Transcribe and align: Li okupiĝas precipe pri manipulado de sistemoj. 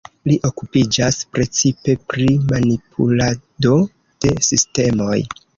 Li 0.29 0.35
okupiĝas 0.47 1.19
precipe 1.35 1.95
pri 2.13 2.27
manipulado 2.53 3.77
de 4.27 4.35
sistemoj. 4.51 5.17